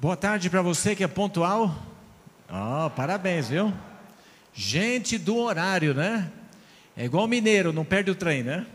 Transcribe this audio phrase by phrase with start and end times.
[0.00, 1.76] Boa tarde para você que é pontual.
[2.48, 3.70] Oh, parabéns, viu?
[4.54, 6.32] Gente do horário, né?
[6.96, 8.66] É igual mineiro, não perde o trem, né?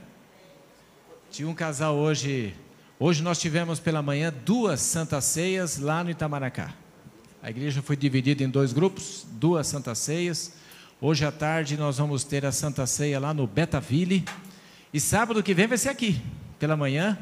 [1.32, 2.54] Tinha um casal hoje.
[3.00, 6.76] Hoje nós tivemos pela manhã duas santas ceias lá no Itamaracá.
[7.42, 10.54] A igreja foi dividida em dois grupos, duas santas ceias.
[11.02, 14.24] Hoje à tarde nós vamos ter a Santa Ceia lá no Betaville.
[14.94, 16.22] E sábado que vem vai ser aqui,
[16.60, 17.18] pela manhã.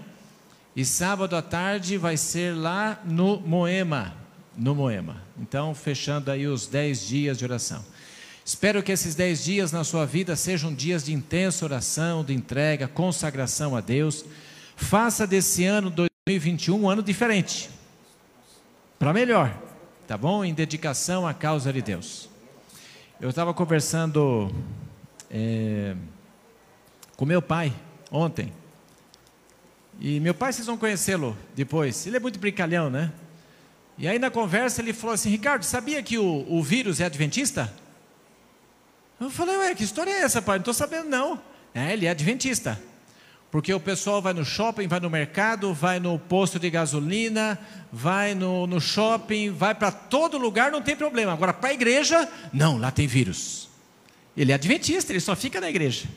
[0.76, 4.16] E sábado à tarde vai ser lá no Moema.
[4.58, 5.21] No Moema.
[5.39, 7.86] Então, fechando aí os 10 dias de oração.
[8.43, 12.88] Espero que esses 10 dias na sua vida sejam dias de intensa oração, de entrega,
[12.88, 14.25] consagração a Deus.
[14.75, 17.69] Faça desse ano 2021 um ano diferente.
[18.97, 19.55] Para melhor,
[20.08, 20.44] tá bom?
[20.44, 22.30] Em dedicação à causa de Deus.
[23.21, 24.52] Eu estava conversando
[25.30, 25.96] é,
[27.16, 27.71] com meu pai
[28.11, 28.52] ontem.
[30.00, 32.06] E meu pai, vocês vão conhecê-lo depois.
[32.06, 33.11] Ele é muito brincalhão, né?
[33.97, 37.73] E aí na conversa ele falou assim: Ricardo, sabia que o, o vírus é adventista?
[39.19, 40.58] Eu falei: Ué, que história é essa, pai?
[40.58, 41.41] Não estou sabendo, não.
[41.73, 42.81] É, ele é adventista.
[43.53, 47.59] Porque o pessoal vai no shopping, vai no mercado, vai no posto de gasolina,
[47.91, 51.33] vai no, no shopping, vai para todo lugar, não tem problema.
[51.33, 53.69] Agora, para a igreja, não, lá tem vírus.
[54.36, 56.08] Ele é adventista, ele só fica na igreja.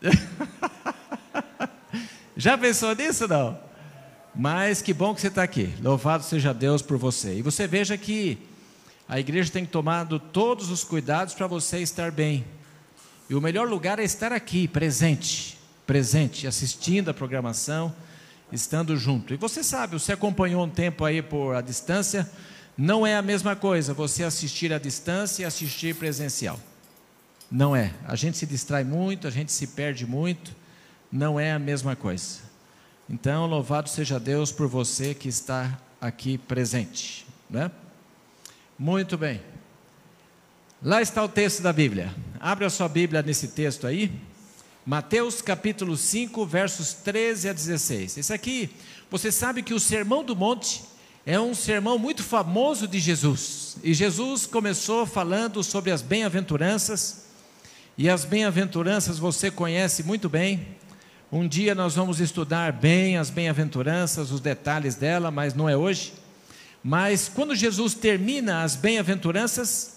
[2.36, 3.58] Já pensou nisso, não?
[4.34, 5.72] Mas que bom que você está aqui.
[5.80, 7.38] Louvado seja Deus por você.
[7.38, 8.38] E você veja que
[9.08, 12.44] a igreja tem tomado todos os cuidados para você estar bem.
[13.30, 15.54] E o melhor lugar é estar aqui, presente
[15.86, 17.94] presente, assistindo a programação,
[18.52, 19.34] estando junto.
[19.34, 22.30] E você sabe, você acompanhou um tempo aí por a distância,
[22.76, 26.58] não é a mesma coisa você assistir à distância e assistir presencial.
[27.50, 27.92] Não é.
[28.06, 30.54] A gente se distrai muito, a gente se perde muito,
[31.14, 32.40] não é a mesma coisa.
[33.08, 37.70] Então, louvado seja Deus por você que está aqui presente, né?
[38.76, 39.40] Muito bem.
[40.82, 42.12] Lá está o texto da Bíblia.
[42.40, 44.10] Abre a sua Bíblia nesse texto aí.
[44.84, 48.18] Mateus capítulo 5, versos 13 a 16.
[48.18, 48.68] Esse aqui,
[49.08, 50.82] você sabe que o Sermão do Monte
[51.24, 53.76] é um sermão muito famoso de Jesus.
[53.84, 57.26] E Jesus começou falando sobre as bem-aventuranças.
[57.96, 60.76] E as bem-aventuranças você conhece muito bem.
[61.32, 66.12] Um dia nós vamos estudar bem as bem-aventuranças, os detalhes dela, mas não é hoje.
[66.82, 69.94] Mas quando Jesus termina as bem-aventuranças,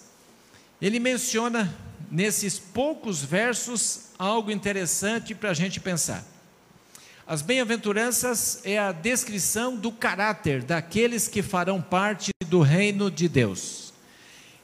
[0.82, 1.76] ele menciona
[2.10, 6.24] nesses poucos versos algo interessante para a gente pensar.
[7.28, 13.94] As bem-aventuranças é a descrição do caráter daqueles que farão parte do reino de Deus.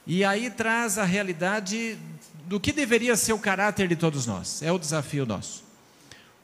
[0.06, 1.98] E aí traz a realidade
[2.46, 4.62] do que deveria ser o caráter de todos nós.
[4.62, 5.63] É o desafio nosso.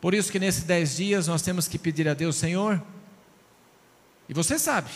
[0.01, 2.83] Por isso que nesses dez dias nós temos que pedir a Deus, Senhor,
[4.29, 4.91] e você sabe,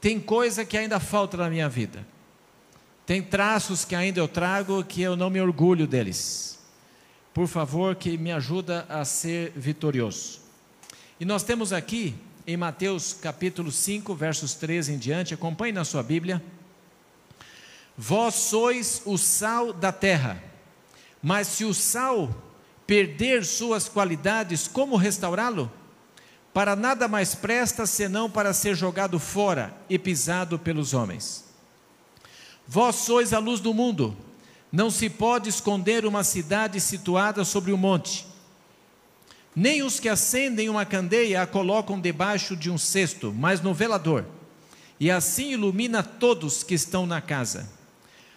[0.00, 2.06] tem coisa que ainda falta na minha vida.
[3.06, 6.58] Tem traços que ainda eu trago que eu não me orgulho deles.
[7.32, 10.40] Por favor, que me ajuda a ser vitorioso.
[11.18, 12.14] E nós temos aqui
[12.46, 16.42] em Mateus capítulo 5, versos 13 em diante, acompanhe na sua Bíblia.
[17.96, 20.42] Vós sois o sal da terra,
[21.22, 22.28] mas se o sal
[22.86, 25.70] perder suas qualidades, como restaurá-lo?
[26.52, 31.44] Para nada mais presta senão para ser jogado fora e pisado pelos homens.
[32.66, 34.16] Vós sois a luz do mundo.
[34.70, 38.26] Não se pode esconder uma cidade situada sobre um monte.
[39.54, 44.24] Nem os que acendem uma candeia a colocam debaixo de um cesto, mas no velador,
[44.98, 47.68] e assim ilumina todos que estão na casa.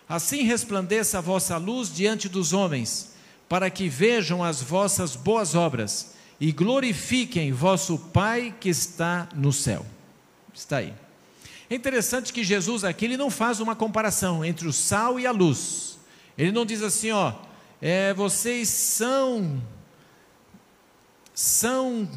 [0.08, 3.14] Assim resplandeça a vossa luz diante dos homens,
[3.48, 9.86] para que vejam as vossas boas obras e glorifiquem vosso Pai que está no céu.
[10.54, 10.94] Está aí.
[11.70, 15.32] É interessante que Jesus aqui ele não faz uma comparação entre o sal e a
[15.32, 15.98] luz.
[16.38, 17.34] Ele não diz assim, ó,
[17.82, 19.62] é, vocês são
[21.34, 22.10] são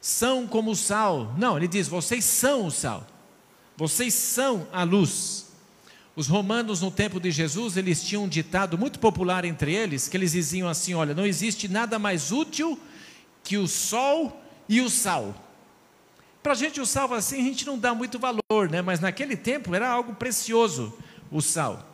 [0.00, 1.34] são como o sal.
[1.36, 3.06] Não, ele diz, vocês são o sal.
[3.76, 5.45] Vocês são a luz.
[6.16, 10.16] Os romanos no tempo de Jesus, eles tinham um ditado muito popular entre eles, que
[10.16, 12.80] eles diziam assim, olha, não existe nada mais útil
[13.44, 15.34] que o sol e o sal.
[16.42, 18.80] Para a gente o sal assim, a gente não dá muito valor, né?
[18.80, 20.96] mas naquele tempo era algo precioso
[21.30, 21.86] o sal.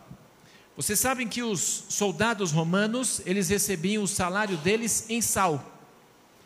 [0.77, 5.69] Vocês sabem que os soldados romanos, eles recebiam o salário deles em sal.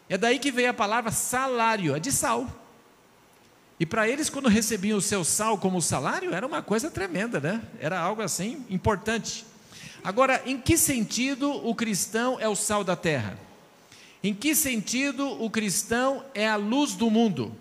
[0.09, 2.47] É daí que veio a palavra salário, é de sal.
[3.79, 7.63] E para eles, quando recebiam o seu sal como salário, era uma coisa tremenda, né?
[7.79, 9.45] Era algo assim importante.
[10.03, 13.39] Agora, em que sentido o cristão é o sal da terra?
[14.23, 17.55] Em que sentido o cristão é a luz do mundo?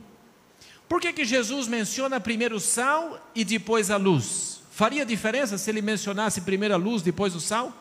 [0.87, 4.61] Por que, que Jesus menciona primeiro o sal e depois a luz?
[4.71, 7.73] Faria diferença se ele mencionasse primeiro a luz, depois o sal?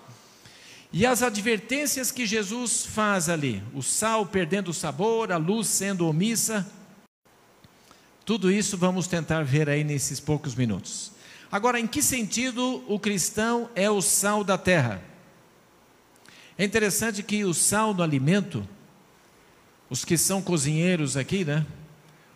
[0.93, 6.07] E as advertências que Jesus faz ali, o sal perdendo o sabor, a luz sendo
[6.07, 6.67] omissa,
[8.25, 11.13] tudo isso vamos tentar ver aí nesses poucos minutos.
[11.53, 15.03] Agora, em que sentido o cristão é o sal da terra?
[16.57, 18.67] É interessante que o sal no alimento,
[19.91, 21.67] os que são cozinheiros aqui, né?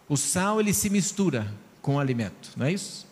[0.09, 3.07] O sal ele se mistura com o alimento, não é isso?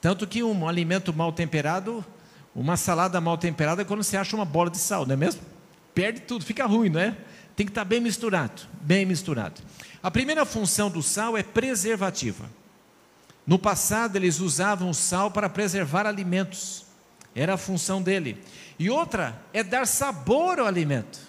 [0.00, 2.04] Tanto que um alimento mal temperado,
[2.54, 5.40] uma salada mal temperada é quando você acha uma bola de sal, não é mesmo?
[5.94, 7.16] Perde tudo, fica ruim, não é?
[7.56, 9.60] Tem que estar bem misturado, bem misturado.
[10.02, 12.50] A primeira função do sal é preservativa.
[13.46, 16.84] No passado, eles usavam o sal para preservar alimentos,
[17.34, 18.42] era a função dele.
[18.78, 21.20] E outra é dar sabor ao alimento.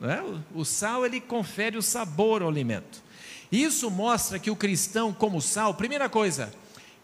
[0.00, 0.20] É?
[0.20, 3.02] O, o sal ele confere o sabor ao alimento.
[3.50, 6.52] Isso mostra que o cristão, como sal, primeira coisa,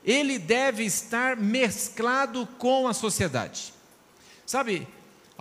[0.04, 3.72] ele deve estar mesclado com a sociedade.
[4.44, 4.86] Sabe,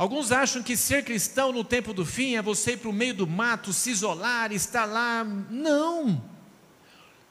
[0.02, 3.14] Alguns acham que ser cristão no tempo do fim é você ir para o meio
[3.14, 5.24] do mato, se isolar, estar lá.
[5.24, 6.24] Não!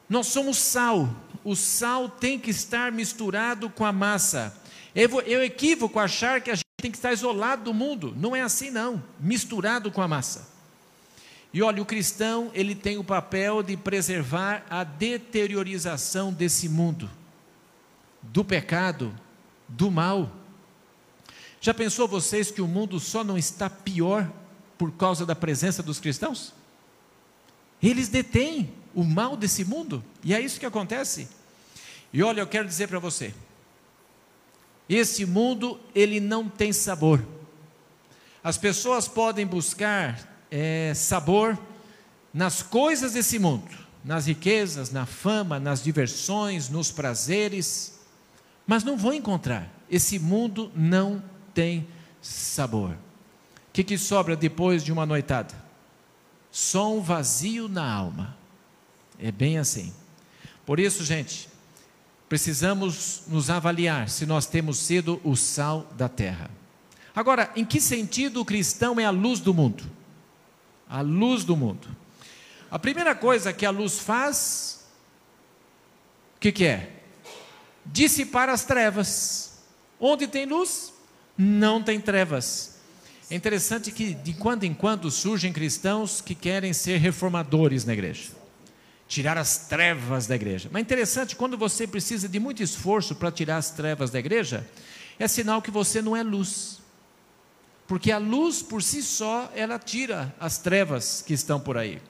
[0.09, 1.11] Nós somos sal.
[1.43, 4.57] O sal tem que estar misturado com a massa.
[4.95, 5.03] É
[5.45, 8.15] equívoco achar que a gente tem que estar isolado do mundo.
[8.17, 9.03] Não é assim, não.
[9.19, 10.49] Misturado com a massa.
[11.53, 17.11] E olha, o cristão, ele tem o papel de preservar a deteriorização desse mundo,
[18.23, 19.13] do pecado,
[19.69, 20.37] do mal.
[21.61, 24.31] Já pensou vocês que o mundo só não está pior
[24.79, 26.55] por causa da presença dos cristãos?
[27.83, 31.29] Eles detêm o mal desse mundo, e é isso que acontece.
[32.12, 33.35] E olha, eu quero dizer para você,
[34.89, 37.25] esse mundo ele não tem sabor.
[38.43, 40.19] As pessoas podem buscar
[40.51, 41.59] é, sabor
[42.33, 43.69] nas coisas desse mundo,
[44.03, 48.01] nas riquezas, na fama, nas diversões, nos prazeres,
[48.67, 49.71] mas não vão encontrar.
[49.91, 51.23] Esse mundo não
[51.55, 51.87] tem
[52.20, 52.91] sabor.
[52.91, 55.55] O que, que sobra depois de uma noitada?
[56.50, 58.37] Só um vazio na alma.
[59.19, 59.93] É bem assim.
[60.67, 61.49] Por isso, gente,
[62.29, 66.50] precisamos nos avaliar se nós temos sido o sal da terra.
[67.14, 69.85] Agora, em que sentido o cristão é a luz do mundo?
[70.88, 71.88] A luz do mundo.
[72.70, 74.87] A primeira coisa que a luz faz,
[76.37, 77.02] o que, que é?
[77.85, 79.61] Dissipar as trevas.
[79.99, 80.93] Onde tem luz,
[81.41, 82.75] não tem trevas.
[83.31, 88.33] É interessante que de quando em quando surgem cristãos que querem ser reformadores na igreja,
[89.09, 90.69] tirar as trevas da igreja.
[90.71, 94.69] Mas é interessante, quando você precisa de muito esforço para tirar as trevas da igreja,
[95.19, 96.79] é sinal que você não é luz.
[97.89, 102.03] Porque a luz por si só, ela tira as trevas que estão por aí.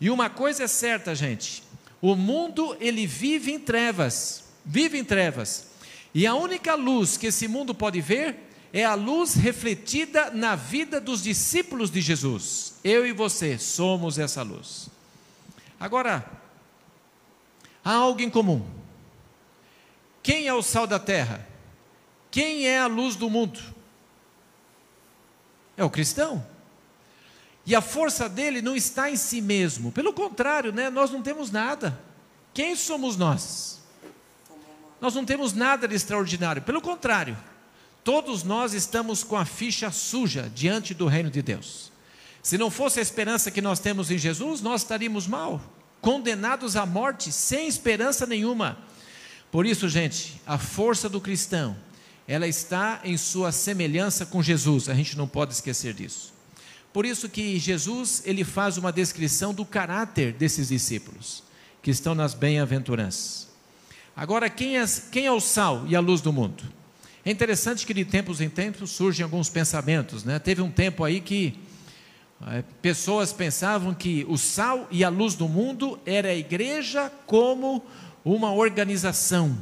[0.00, 1.62] E uma coisa é certa, gente,
[2.00, 5.66] o mundo ele vive em trevas, vive em trevas.
[6.14, 11.00] E a única luz que esse mundo pode ver é a luz refletida na vida
[11.00, 12.74] dos discípulos de Jesus.
[12.84, 14.88] Eu e você somos essa luz.
[15.78, 16.24] Agora,
[17.84, 18.64] há algo em comum.
[20.22, 21.46] Quem é o sal da terra?
[22.30, 23.60] Quem é a luz do mundo?
[25.76, 26.46] É o cristão.
[27.66, 29.90] E a força dele não está em si mesmo.
[29.90, 31.98] Pelo contrário, né, nós não temos nada.
[32.54, 33.80] Quem somos nós?
[35.00, 36.62] Nós não temos nada de extraordinário.
[36.62, 37.36] Pelo contrário,
[38.02, 41.90] Todos nós estamos com a ficha suja diante do reino de Deus.
[42.42, 45.60] Se não fosse a esperança que nós temos em Jesus, nós estaríamos mal,
[46.00, 48.78] condenados à morte, sem esperança nenhuma.
[49.50, 51.76] Por isso, gente, a força do cristão,
[52.26, 56.32] ela está em sua semelhança com Jesus, a gente não pode esquecer disso.
[56.92, 61.42] Por isso que Jesus, ele faz uma descrição do caráter desses discípulos,
[61.82, 63.48] que estão nas bem-aventuranças.
[64.16, 66.79] Agora, quem é, quem é o sal e a luz do mundo?
[67.24, 70.38] É interessante que de tempos em tempos surgem alguns pensamentos, né?
[70.38, 71.58] Teve um tempo aí que
[72.46, 77.84] é, pessoas pensavam que o sal e a luz do mundo era a igreja como
[78.24, 79.58] uma organização,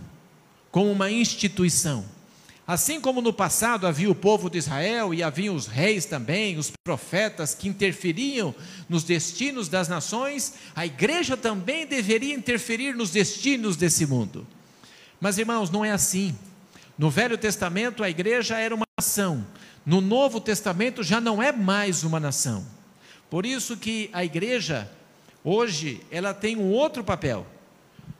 [0.70, 2.04] como uma instituição.
[2.64, 6.70] Assim como no passado havia o povo de Israel e havia os reis também, os
[6.84, 8.54] profetas que interferiam
[8.88, 14.46] nos destinos das nações, a igreja também deveria interferir nos destinos desse mundo.
[15.18, 16.36] Mas irmãos, não é assim.
[16.98, 19.46] No Velho Testamento, a igreja era uma nação.
[19.86, 22.66] No Novo Testamento, já não é mais uma nação.
[23.30, 24.90] Por isso que a igreja,
[25.44, 27.46] hoje, ela tem um outro papel.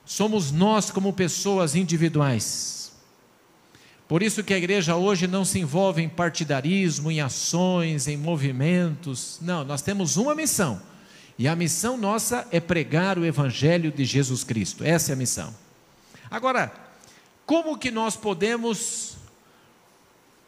[0.05, 2.93] Somos nós como pessoas individuais.
[4.07, 9.39] Por isso que a igreja hoje não se envolve em partidarismo, em ações, em movimentos.
[9.43, 10.81] Não, nós temos uma missão.
[11.39, 14.83] E a missão nossa é pregar o evangelho de Jesus Cristo.
[14.85, 15.55] Essa é a missão.
[16.31, 16.73] Agora,
[17.49, 19.17] como que nós podemos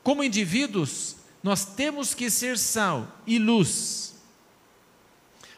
[0.03, 4.15] como indivíduos, nós temos que ser sal e luz.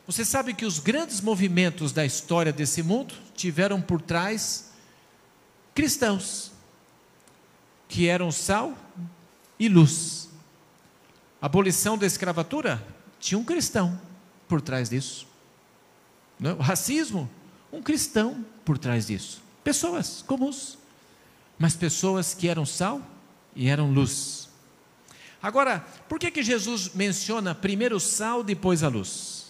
[0.07, 4.71] Você sabe que os grandes movimentos da história desse mundo tiveram por trás
[5.75, 6.53] cristãos
[7.89, 8.79] que eram sal
[9.59, 10.29] e luz.
[11.41, 12.87] Abolição da escravatura
[13.19, 14.01] tinha um cristão
[14.47, 15.27] por trás disso.
[16.41, 16.53] É?
[16.53, 17.29] O racismo,
[17.73, 19.43] um cristão por trás disso.
[19.65, 20.79] Pessoas comuns,
[21.63, 23.01] mas pessoas que eram sal
[23.55, 24.49] e eram luz.
[25.41, 25.79] Agora,
[26.09, 29.47] por que, que Jesus menciona primeiro o sal, depois a luz?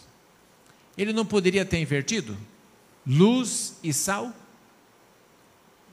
[0.95, 2.37] Ele não poderia ter invertido?
[3.07, 4.31] Luz e sal?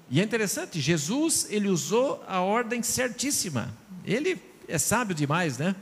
[0.09, 3.73] E é interessante, Jesus, ele usou a ordem certíssima.
[4.03, 5.73] Ele é sábio demais, né?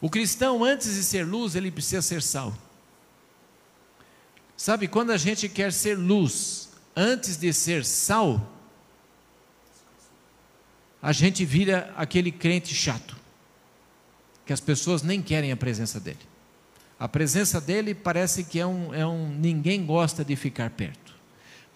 [0.00, 2.56] O cristão, antes de ser luz, ele precisa ser sal.
[4.56, 8.59] Sabe, quando a gente quer ser luz, antes de ser sal,
[11.02, 13.16] a gente vira aquele crente chato,
[14.44, 16.18] que as pessoas nem querem a presença dele.
[16.98, 21.14] A presença dele parece que é um, é um ninguém gosta de ficar perto.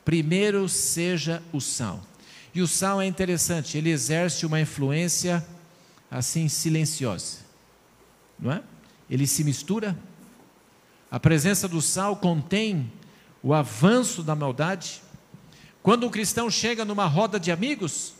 [0.04, 2.02] Primeiro seja o sal.
[2.54, 5.44] E o sal é interessante, ele exerce uma influência
[6.10, 7.38] assim silenciosa,
[8.38, 8.62] não é?
[9.08, 9.98] Ele se mistura.
[11.10, 12.92] A presença do sal contém
[13.42, 15.02] o avanço da maldade.
[15.82, 18.14] Quando um cristão chega numa roda de amigos,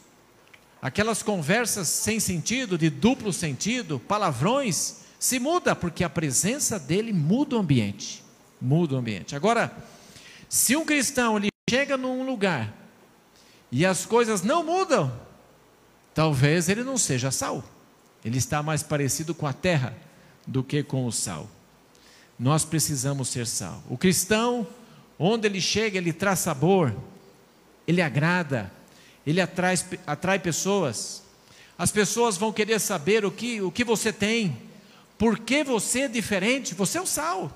[0.84, 7.56] aquelas conversas sem sentido, de duplo sentido, palavrões, se muda, porque a presença dele muda
[7.56, 8.22] o ambiente.
[8.60, 9.34] Muda o ambiente.
[9.34, 9.74] Agora,
[10.46, 12.70] se um cristão ele chega num lugar
[13.72, 15.10] e as coisas não mudam,
[16.12, 17.64] talvez ele não seja sal.
[18.22, 19.96] Ele está mais parecido com a terra
[20.46, 21.48] do que com o sal.
[22.38, 23.82] Nós precisamos ser sal.
[23.88, 24.66] O cristão,
[25.18, 26.94] onde ele chega, ele traz sabor,
[27.88, 28.70] ele agrada,
[29.26, 29.74] ele atrai,
[30.06, 31.22] atrai pessoas.
[31.76, 34.56] As pessoas vão querer saber o que, o que você tem,
[35.18, 36.74] por que você é diferente.
[36.74, 37.50] Você é o sal,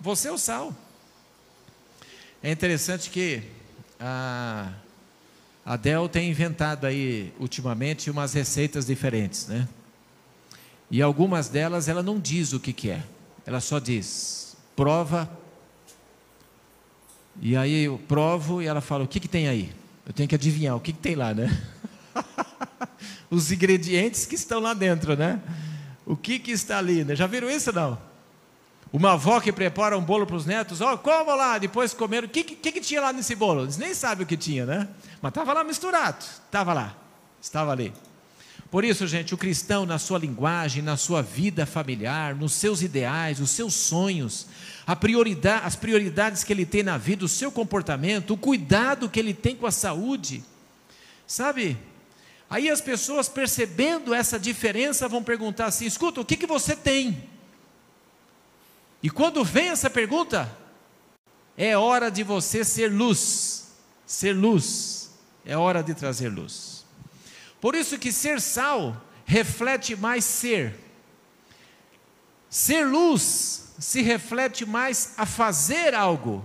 [0.00, 0.74] você é o sal.
[2.42, 3.42] É interessante que
[3.98, 4.70] a
[5.64, 9.66] Adel tem inventado aí ultimamente umas receitas diferentes, né?
[10.90, 13.02] E algumas delas ela não diz o que, que é,
[13.46, 15.30] ela só diz prova.
[17.40, 19.72] E aí eu provo e ela fala: o que, que tem aí?
[20.06, 21.50] Eu tenho que adivinhar o que, que tem lá, né?
[23.30, 25.40] Os ingredientes que estão lá dentro, né?
[26.04, 27.16] O que, que está ali, né?
[27.16, 27.98] Já viram isso não?
[28.92, 32.28] Uma avó que prepara um bolo para os netos, ó, oh, lá, depois comeram.
[32.28, 33.62] O que, que, que tinha lá nesse bolo?
[33.62, 34.88] Eles nem sabem o que tinha, né?
[35.20, 36.96] Mas estava lá misturado, estava lá,
[37.40, 37.92] estava ali.
[38.74, 43.38] Por isso, gente, o cristão, na sua linguagem, na sua vida familiar, nos seus ideais,
[43.38, 44.48] os seus sonhos,
[44.98, 49.32] prioridade, as prioridades que ele tem na vida, o seu comportamento, o cuidado que ele
[49.32, 50.42] tem com a saúde.
[51.24, 51.78] Sabe?
[52.50, 57.28] Aí as pessoas percebendo essa diferença vão perguntar assim: escuta, o que, que você tem?
[59.00, 60.50] E quando vem essa pergunta,
[61.56, 63.72] é hora de você ser luz,
[64.04, 65.12] ser luz,
[65.46, 66.73] é hora de trazer luz.
[67.64, 70.74] Por isso que ser sal reflete mais ser.
[72.50, 76.44] Ser luz se reflete mais a fazer algo.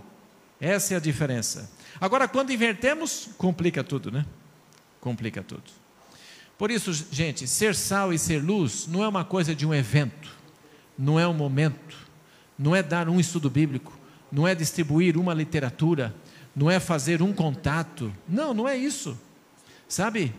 [0.61, 1.69] Essa é a diferença.
[1.99, 4.25] Agora, quando invertemos, complica tudo, né?
[5.01, 5.63] Complica tudo.
[6.57, 10.31] Por isso, gente, ser sal e ser luz não é uma coisa de um evento,
[10.97, 11.97] não é um momento,
[12.57, 13.91] não é dar um estudo bíblico,
[14.31, 16.15] não é distribuir uma literatura,
[16.55, 18.09] não é fazer um contato.
[18.25, 19.19] Não, não é isso.
[19.85, 20.33] Sabe?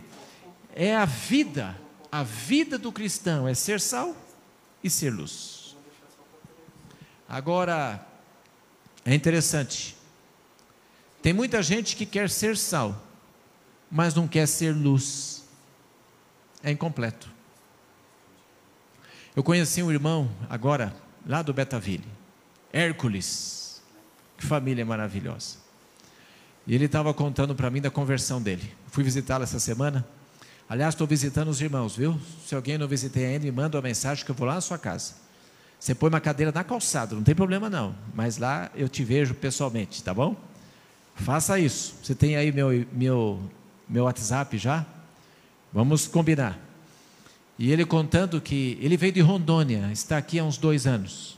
[0.74, 1.76] É a vida.
[2.10, 4.16] A vida do cristão é ser sal
[4.82, 5.76] e ser luz.
[7.28, 8.04] Agora,
[9.04, 9.96] é interessante.
[11.22, 13.00] Tem muita gente que quer ser sal,
[13.90, 15.44] mas não quer ser luz.
[16.62, 17.28] É incompleto.
[19.34, 22.08] Eu conheci um irmão agora, lá do Betaville,
[22.72, 23.80] Hércules.
[24.36, 25.58] Que família maravilhosa.
[26.66, 28.74] E ele estava contando para mim da conversão dele.
[28.88, 30.06] Fui visitá-lo essa semana.
[30.70, 32.16] Aliás, estou visitando os irmãos, viu?
[32.46, 34.78] Se alguém não visitei ainda, me manda uma mensagem que eu vou lá na sua
[34.78, 35.14] casa.
[35.80, 37.92] Você põe uma cadeira na calçada, não tem problema não.
[38.14, 40.36] Mas lá eu te vejo pessoalmente, tá bom?
[41.16, 41.96] Faça isso.
[42.00, 43.42] Você tem aí meu, meu,
[43.88, 44.86] meu WhatsApp já?
[45.72, 46.56] Vamos combinar.
[47.58, 51.36] E ele contando que ele veio de Rondônia, está aqui há uns dois anos.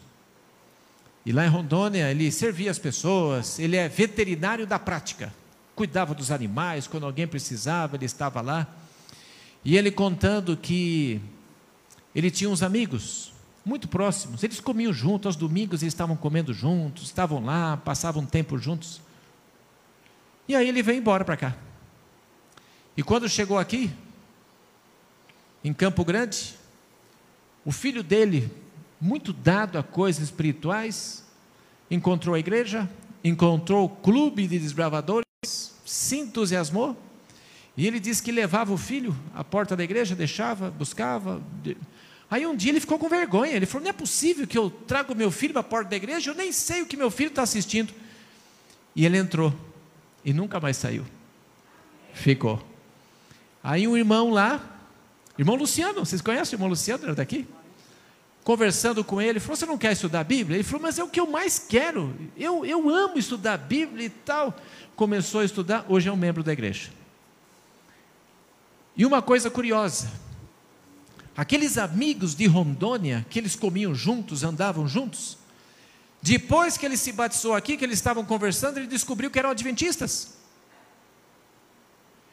[1.25, 5.33] E lá em Rondônia ele servia as pessoas, ele é veterinário da prática.
[5.75, 8.67] Cuidava dos animais, quando alguém precisava, ele estava lá.
[9.65, 11.21] E ele contando que
[12.15, 13.33] ele tinha uns amigos
[13.65, 14.43] muito próximos.
[14.43, 19.01] Eles comiam juntos, aos domingos eles estavam comendo juntos, estavam lá, passavam tempo juntos.
[20.49, 21.57] E aí ele veio embora para cá.
[22.97, 23.91] E quando chegou aqui,
[25.65, 26.55] em Campo Grande,
[27.65, 28.51] o filho dele,
[29.01, 31.25] muito dado a coisas espirituais,
[31.91, 32.91] encontrou a igreja,
[33.23, 35.25] encontrou o clube de desbravadores,
[35.85, 36.97] se entusiasmou,
[37.77, 41.43] e ele disse que levava o filho à porta da igreja, deixava, buscava.
[42.31, 43.53] Aí um dia ele ficou com vergonha.
[43.53, 45.97] Ele falou: Não é possível que eu traga o meu filho para a porta da
[45.97, 47.93] igreja, eu nem sei o que meu filho está assistindo.
[48.95, 49.55] E ele entrou
[50.25, 51.05] e nunca mais saiu.
[52.13, 52.63] Ficou.
[53.65, 54.61] Aí um irmão lá,
[55.39, 57.05] irmão Luciano, vocês conhecem o irmão Luciano?
[57.05, 57.47] Ele daqui?
[58.45, 60.57] Conversando com ele, falou: Você não quer estudar a Bíblia?
[60.57, 62.15] Ele falou: Mas é o que eu mais quero.
[62.37, 64.55] Eu, eu amo estudar a Bíblia e tal.
[64.95, 66.91] Começou a estudar, hoje é um membro da igreja.
[68.97, 70.11] E uma coisa curiosa:
[71.37, 75.39] aqueles amigos de Rondônia, que eles comiam juntos, andavam juntos,
[76.21, 80.35] depois que ele se batizou aqui, que eles estavam conversando, ele descobriu que eram adventistas.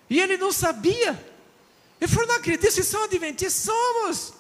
[0.10, 1.24] E ele não sabia.
[2.00, 3.64] Ele falou: Não acredito, vocês são adventistas?
[3.64, 4.34] Somos.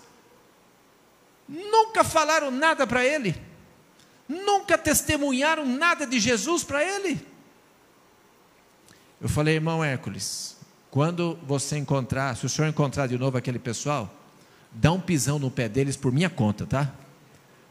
[1.47, 3.35] Nunca falaram nada para ele.
[4.27, 7.19] Nunca testemunharam nada de Jesus para ele.
[9.19, 10.55] Eu falei, irmão Hércules,
[10.91, 14.13] quando você encontrar, se o senhor encontrar de novo aquele pessoal,
[14.71, 16.91] dá um pisão no pé deles por minha conta, tá?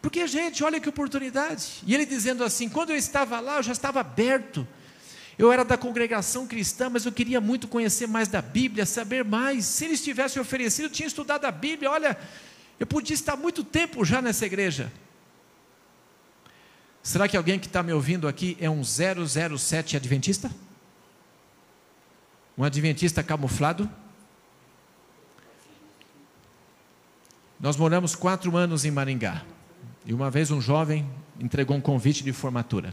[0.00, 1.82] Porque, gente, olha que oportunidade.
[1.87, 4.66] E ele dizendo assim: quando eu estava lá, eu já estava aberto.
[5.37, 9.64] Eu era da congregação cristã, mas eu queria muito conhecer mais da Bíblia, saber mais.
[9.64, 11.90] Se eles tivessem oferecido, eu tinha estudado a Bíblia.
[11.90, 12.18] Olha,
[12.78, 14.92] eu podia estar muito tempo já nessa igreja.
[17.02, 20.50] Será que alguém que está me ouvindo aqui é um 007 adventista?
[22.58, 23.88] Um adventista camuflado.
[27.60, 29.44] Nós moramos quatro anos em Maringá.
[30.04, 32.92] E uma vez um jovem entregou um convite de formatura.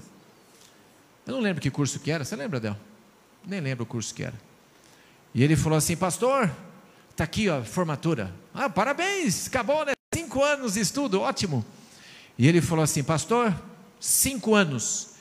[1.25, 2.23] Eu não lembro que curso que era.
[2.23, 2.77] Você lembra, Del?
[3.43, 4.35] Nem lembro o curso que era.
[5.33, 6.51] E ele falou assim, pastor,
[7.09, 8.31] está aqui a formatura.
[8.53, 9.93] Ah, parabéns, acabou, né?
[10.13, 11.65] Cinco anos de estudo, ótimo.
[12.37, 13.53] E ele falou assim, pastor,
[13.99, 15.15] cinco anos.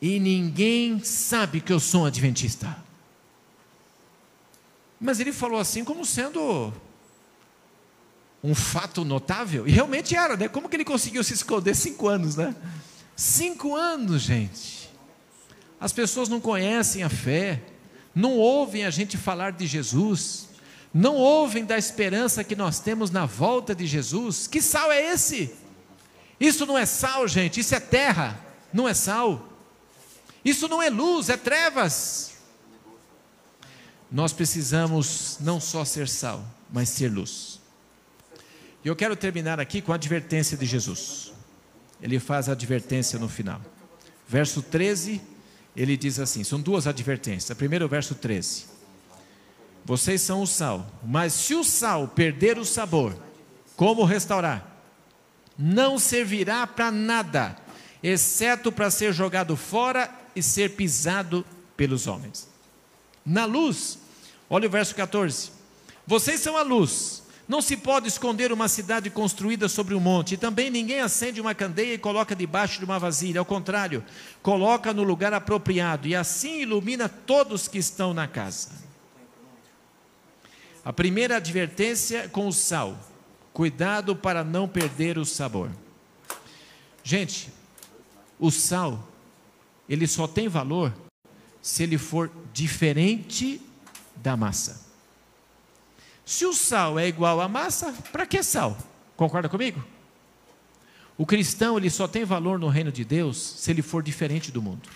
[0.00, 2.89] E ninguém sabe que eu sou um adventista.
[5.00, 6.72] Mas ele falou assim como sendo
[8.44, 10.48] um fato notável, e realmente era, né?
[10.48, 12.54] Como que ele conseguiu se esconder cinco anos, né?
[13.16, 14.90] Cinco anos, gente.
[15.78, 17.62] As pessoas não conhecem a fé,
[18.14, 20.48] não ouvem a gente falar de Jesus,
[20.92, 24.46] não ouvem da esperança que nós temos na volta de Jesus.
[24.46, 25.54] Que sal é esse?
[26.38, 28.40] Isso não é sal, gente, isso é terra,
[28.72, 29.48] não é sal.
[30.42, 32.29] Isso não é luz, é trevas
[34.10, 37.60] nós precisamos não só ser sal, mas ser luz.
[38.84, 41.32] E eu quero terminar aqui com a advertência de Jesus.
[42.02, 43.60] Ele faz a advertência no final.
[44.26, 45.20] Verso 13,
[45.76, 47.50] ele diz assim: são duas advertências.
[47.50, 48.64] A primeira, o verso 13.
[49.84, 53.16] Vocês são o sal, mas se o sal perder o sabor,
[53.76, 54.66] como restaurar?
[55.58, 57.56] Não servirá para nada,
[58.02, 61.44] exceto para ser jogado fora e ser pisado
[61.76, 62.48] pelos homens.
[63.30, 63.98] Na luz,
[64.52, 65.52] Olha o verso 14.
[66.04, 67.22] Vocês são a luz.
[67.46, 70.34] Não se pode esconder uma cidade construída sobre um monte.
[70.34, 73.38] E também ninguém acende uma candeia e coloca debaixo de uma vasilha.
[73.38, 74.04] Ao contrário,
[74.42, 78.70] coloca no lugar apropriado e assim ilumina todos que estão na casa.
[80.84, 82.98] A primeira advertência com o sal:
[83.52, 85.70] cuidado para não perder o sabor.
[87.04, 87.52] Gente,
[88.38, 89.08] o sal,
[89.88, 90.92] ele só tem valor
[91.62, 93.60] se ele for diferente
[94.16, 94.88] da massa.
[96.24, 98.76] Se o sal é igual à massa, para que sal?
[99.16, 99.82] Concorda comigo?
[101.18, 104.62] O cristão ele só tem valor no reino de Deus se ele for diferente do
[104.62, 104.88] mundo.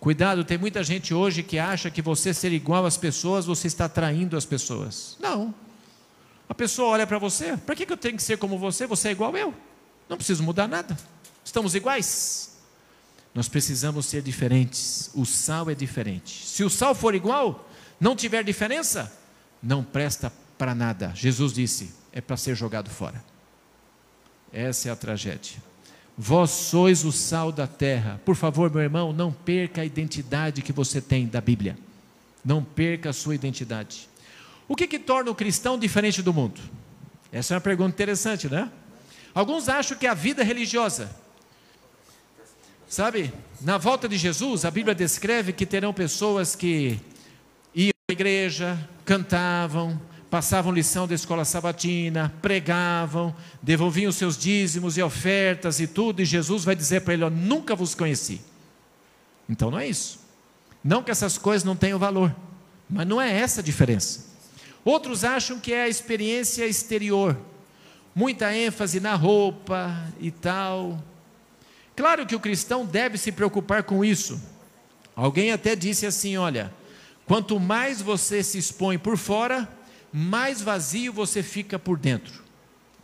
[0.00, 3.88] Cuidado, tem muita gente hoje que acha que você ser igual às pessoas, você está
[3.88, 5.16] traindo as pessoas.
[5.20, 5.54] Não.
[6.48, 8.84] A pessoa olha para você, para que eu tenho que ser como você?
[8.86, 9.54] Você é igual eu.
[10.08, 10.98] Não preciso mudar nada.
[11.44, 12.51] Estamos iguais.
[13.34, 15.10] Nós precisamos ser diferentes.
[15.14, 16.46] O sal é diferente.
[16.46, 17.68] Se o sal for igual,
[18.00, 19.12] não tiver diferença,
[19.62, 21.12] não presta para nada.
[21.14, 23.22] Jesus disse: é para ser jogado fora.
[24.52, 25.56] Essa é a tragédia.
[26.16, 28.20] Vós sois o sal da terra.
[28.24, 31.78] Por favor, meu irmão, não perca a identidade que você tem da Bíblia.
[32.44, 34.10] Não perca a sua identidade.
[34.68, 36.60] O que, que torna o cristão diferente do mundo?
[37.32, 38.70] Essa é uma pergunta interessante, né?
[39.34, 41.10] Alguns acham que a vida religiosa.
[42.92, 47.00] Sabe, na volta de Jesus, a Bíblia descreve que terão pessoas que
[48.10, 56.20] igreja, cantavam, passavam lição da escola sabatina, pregavam, devolviam seus dízimos e ofertas e tudo,
[56.20, 58.42] e Jesus vai dizer para ele: Nunca vos conheci.
[59.48, 60.20] Então não é isso.
[60.84, 62.36] Não que essas coisas não tenham valor,
[62.90, 64.26] mas não é essa a diferença.
[64.84, 67.38] Outros acham que é a experiência exterior,
[68.14, 71.02] muita ênfase na roupa e tal.
[71.94, 74.40] Claro que o cristão deve se preocupar com isso.
[75.14, 76.72] Alguém até disse assim: olha,
[77.26, 79.68] quanto mais você se expõe por fora,
[80.12, 82.42] mais vazio você fica por dentro.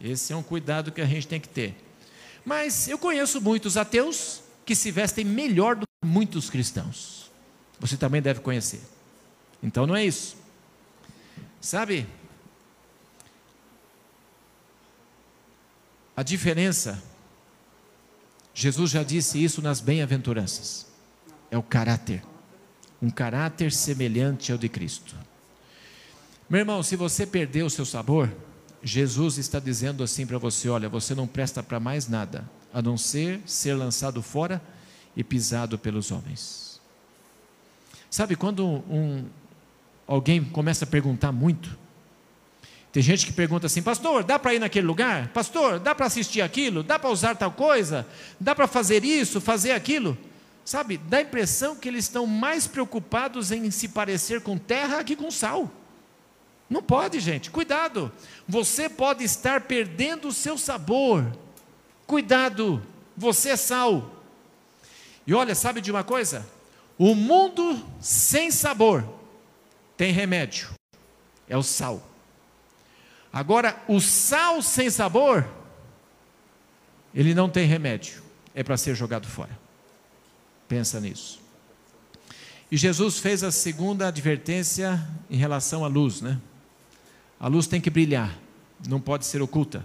[0.01, 1.74] Esse é um cuidado que a gente tem que ter.
[2.44, 7.31] Mas eu conheço muitos ateus que se vestem melhor do que muitos cristãos.
[7.81, 8.81] Você também deve conhecer.
[9.62, 10.37] Então não é isso.
[11.61, 12.07] Sabe?
[16.16, 17.03] A diferença,
[18.61, 20.85] Jesus já disse isso nas bem-aventuranças,
[21.49, 22.25] é o caráter.
[23.01, 25.14] Um caráter semelhante ao de Cristo.
[26.51, 28.29] Meu irmão, se você perdeu o seu sabor,
[28.83, 32.99] Jesus está dizendo assim para você: olha, você não presta para mais nada, a não
[32.99, 34.61] ser ser lançado fora
[35.16, 36.81] e pisado pelos homens.
[38.11, 39.25] Sabe quando um,
[40.05, 41.79] alguém começa a perguntar muito?
[42.92, 45.29] Tem gente que pergunta assim: Pastor, dá para ir naquele lugar?
[45.29, 46.83] Pastor, dá para assistir aquilo?
[46.83, 48.07] Dá para usar tal coisa?
[48.40, 50.16] Dá para fazer isso, fazer aquilo?
[50.64, 55.16] Sabe, dá a impressão que eles estão mais preocupados em se parecer com terra que
[55.16, 55.70] com sal.
[56.68, 57.51] Não pode, gente.
[57.51, 58.12] Cuidado.
[58.46, 61.24] Você pode estar perdendo o seu sabor.
[62.07, 62.83] Cuidado.
[63.16, 64.11] Você é sal.
[65.27, 66.46] E olha, sabe de uma coisa?
[66.98, 69.05] O mundo sem sabor
[69.96, 70.68] tem remédio.
[71.48, 72.03] É o sal.
[73.32, 75.46] Agora, o sal sem sabor,
[77.14, 78.22] ele não tem remédio.
[78.54, 79.56] É para ser jogado fora.
[80.66, 81.40] Pensa nisso.
[82.70, 86.38] E Jesus fez a segunda advertência em relação à luz, né?
[87.40, 88.36] A luz tem que brilhar,
[88.86, 89.84] não pode ser oculta.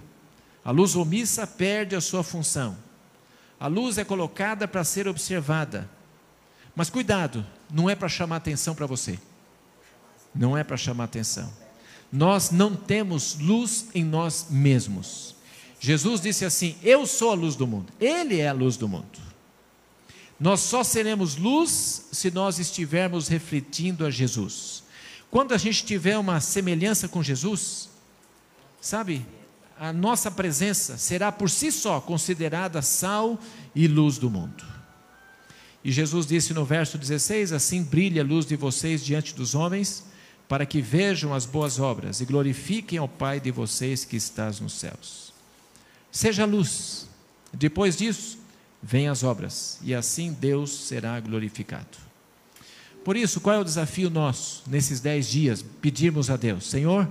[0.66, 2.78] A luz omissa perde a sua função.
[3.60, 5.90] A luz é colocada para ser observada.
[6.76, 9.20] Mas cuidado, não é para chamar atenção para você.
[10.34, 11.52] Não é para chamar atenção.
[12.14, 15.34] Nós não temos luz em nós mesmos.
[15.80, 17.92] Jesus disse assim: Eu sou a luz do mundo.
[18.00, 19.20] Ele é a luz do mundo.
[20.40, 24.84] Nós só seremos luz se nós estivermos refletindo a Jesus.
[25.32, 27.90] Quando a gente tiver uma semelhança com Jesus,
[28.80, 29.26] sabe,
[29.80, 33.40] a nossa presença será por si só considerada sal
[33.74, 34.64] e luz do mundo.
[35.84, 40.13] E Jesus disse no verso 16: Assim brilha a luz de vocês diante dos homens,
[40.48, 44.74] para que vejam as boas obras e glorifiquem ao Pai de vocês que estás nos
[44.74, 45.34] céus.
[46.12, 47.08] Seja luz.
[47.52, 48.38] Depois disso,
[48.82, 51.98] vêm as obras, e assim Deus será glorificado.
[53.04, 55.64] Por isso, qual é o desafio nosso nesses dez dias?
[55.82, 57.08] Pedirmos a Deus, Senhor,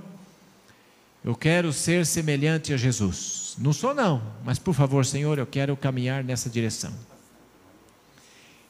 [1.25, 3.55] eu quero ser semelhante a Jesus.
[3.59, 6.93] Não sou não, mas por favor, Senhor, eu quero caminhar nessa direção.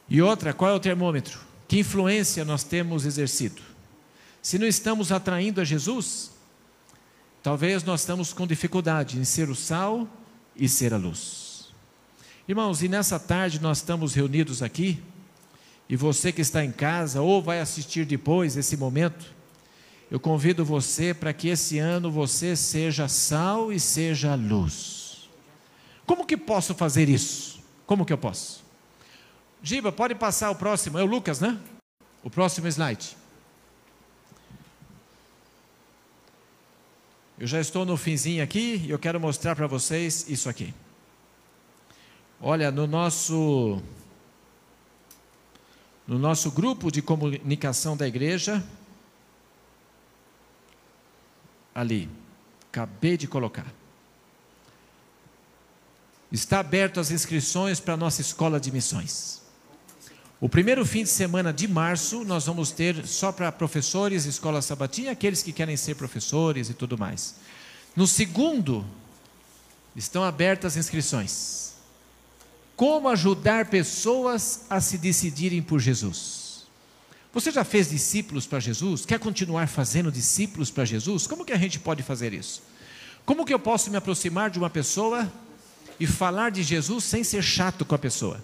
[0.09, 1.39] E outra, qual é o termômetro?
[1.67, 3.61] Que influência nós temos exercido?
[4.43, 6.31] Se não estamos atraindo a Jesus,
[7.41, 10.05] talvez nós estamos com dificuldade em ser o sal
[10.53, 11.73] e ser a luz.
[12.45, 15.01] Irmãos, e nessa tarde nós estamos reunidos aqui
[15.87, 19.25] e você que está em casa ou vai assistir depois esse momento,
[20.11, 25.29] eu convido você para que esse ano você seja sal e seja luz.
[26.05, 27.61] Como que posso fazer isso?
[27.85, 28.61] Como que eu posso?
[29.61, 31.57] Giba, pode passar o próximo, é o Lucas, né?
[32.21, 33.22] O próximo slide.
[37.43, 40.73] Eu já estou no finzinho aqui e eu quero mostrar para vocês isso aqui.
[42.39, 43.83] Olha, no nosso
[46.07, 48.63] no nosso grupo de comunicação da igreja,
[51.75, 52.09] ali,
[52.71, 53.67] acabei de colocar.
[56.31, 59.42] Está aberto as inscrições para a nossa escola de missões.
[60.43, 65.11] O primeiro fim de semana de março nós vamos ter só para professores, escola sabatina,
[65.11, 67.35] aqueles que querem ser professores e tudo mais.
[67.95, 68.85] No segundo,
[69.95, 71.75] estão abertas as inscrições.
[72.75, 76.65] Como ajudar pessoas a se decidirem por Jesus?
[77.31, 79.05] Você já fez discípulos para Jesus?
[79.05, 81.25] Quer continuar fazendo discípulos para Jesus?
[81.25, 82.61] Como que a gente pode fazer isso?
[83.25, 85.31] Como que eu posso me aproximar de uma pessoa
[85.97, 88.43] e falar de Jesus sem ser chato com a pessoa?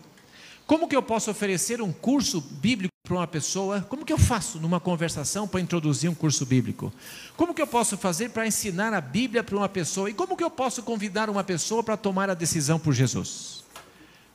[0.69, 3.81] Como que eu posso oferecer um curso bíblico para uma pessoa?
[3.89, 6.93] Como que eu faço numa conversação para introduzir um curso bíblico?
[7.35, 10.11] Como que eu posso fazer para ensinar a Bíblia para uma pessoa?
[10.11, 13.63] E como que eu posso convidar uma pessoa para tomar a decisão por Jesus?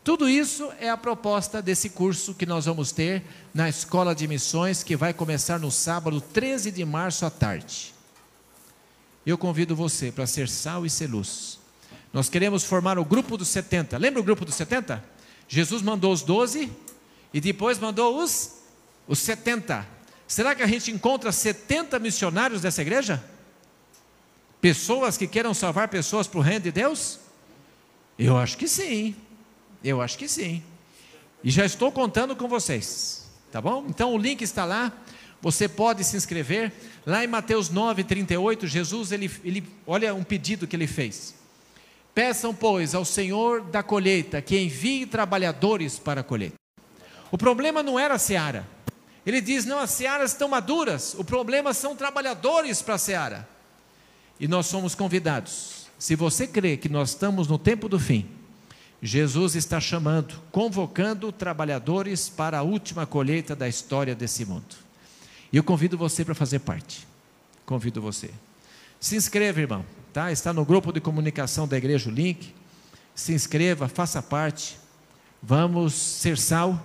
[0.03, 3.23] Tudo isso é a proposta desse curso que nós vamos ter
[3.55, 7.95] na Escola de Missões, que vai começar no sábado 13 de março à tarde.
[9.25, 11.61] Eu convido você para ser sal e ser luz.
[12.13, 13.97] Nós queremos formar o grupo dos 70.
[13.99, 15.14] Lembra o grupo dos 70?
[15.55, 16.69] Jesus mandou os 12
[17.33, 18.55] e depois mandou os,
[19.07, 19.87] os 70.
[20.27, 23.23] Será que a gente encontra 70 missionários dessa igreja?
[24.61, 27.21] Pessoas que queiram salvar pessoas para o reino de Deus?
[28.19, 29.15] Eu acho que sim.
[29.85, 30.61] Eu acho que sim.
[31.45, 33.31] E já estou contando com vocês.
[33.53, 33.87] Tá bom?
[33.89, 34.93] Então o link está lá.
[35.41, 36.73] Você pode se inscrever.
[37.07, 41.44] Lá em Mateus 9, 38, Jesus, ele, ele, olha um pedido que ele fez.
[42.15, 46.55] Peçam, pois, ao Senhor da colheita que envie trabalhadores para a colheita.
[47.31, 48.67] O problema não era a seara.
[49.27, 53.49] Ele diz: não, as searas estão maduras, o problema são trabalhadores para a seara.
[54.39, 55.87] E nós somos convidados.
[55.99, 58.29] Se você crê que nós estamos no tempo do fim,
[59.03, 64.77] Jesus está chamando, convocando trabalhadores para a última colheita da história desse mundo.
[65.53, 67.07] E eu convido você para fazer parte.
[67.67, 68.31] Convido você.
[69.01, 70.31] Se inscreva, irmão, tá?
[70.31, 72.55] Está no grupo de comunicação da igreja o link.
[73.15, 74.79] Se inscreva, faça parte.
[75.43, 76.81] Vamos ser sal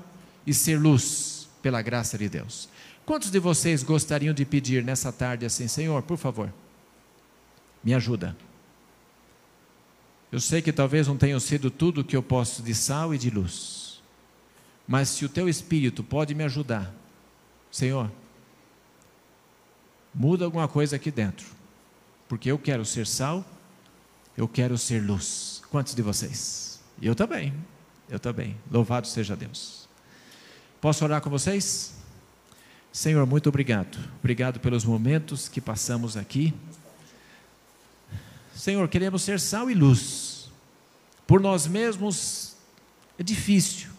[0.46, 2.68] e ser luz pela graça de Deus.
[3.06, 6.52] Quantos de vocês gostariam de pedir nessa tarde assim, Senhor, por favor,
[7.84, 8.36] me ajuda?
[10.32, 13.30] Eu sei que talvez não tenha sido tudo que eu posso de sal e de
[13.30, 14.02] luz,
[14.88, 16.94] mas se o teu espírito pode me ajudar,
[17.72, 18.12] Senhor,
[20.13, 21.59] muda alguma coisa aqui dentro,
[22.30, 23.44] porque eu quero ser sal,
[24.38, 25.63] eu quero ser luz.
[25.72, 26.80] Quantos de vocês?
[27.02, 27.54] Eu também,
[28.08, 28.56] eu também.
[28.72, 29.89] Louvado seja Deus.
[30.80, 31.96] Posso orar com vocês?
[32.94, 33.98] Senhor, muito obrigado.
[34.20, 36.54] Obrigado pelos momentos que passamos aqui.
[38.56, 40.52] Senhor, queremos ser sal e luz.
[41.26, 42.56] Por nós mesmos
[43.18, 43.89] é difícil,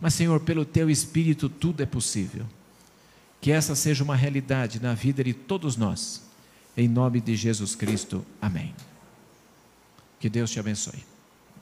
[0.00, 2.46] mas, Senhor, pelo Teu Espírito tudo é possível.
[3.38, 6.29] Que essa seja uma realidade na vida de todos nós.
[6.80, 8.24] Em nome de Jesus Cristo.
[8.40, 8.74] Amém.
[10.18, 11.09] Que Deus te abençoe.